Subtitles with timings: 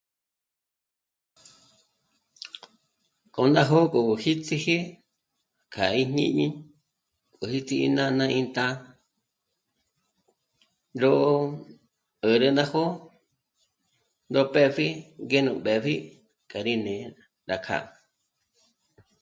[3.33, 4.77] K'o ná jó'o gó jítsiji
[5.73, 6.47] kja í jñíñi
[7.37, 8.73] gó jítsiji ínána íntá'a,
[11.01, 11.13] ró
[12.27, 12.91] 'ä̀rä ná jó'o,
[14.29, 14.87] ndó pë́pji
[15.23, 15.95] ngé nú b'ë̀pji
[16.49, 17.05] kja rí né'e
[17.49, 17.87] rá kjâ'a